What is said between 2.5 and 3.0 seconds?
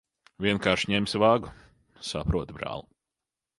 brāl'.